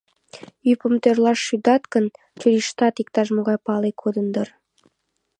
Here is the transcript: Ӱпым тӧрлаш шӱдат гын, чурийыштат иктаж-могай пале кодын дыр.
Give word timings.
Ӱпым 0.71 0.93
тӧрлаш 1.03 1.39
шӱдат 1.47 1.83
гын, 1.93 2.05
чурийыштат 2.39 2.95
иктаж-могай 3.01 3.57
пале 3.65 3.91
кодын 4.01 4.27
дыр. 4.33 4.47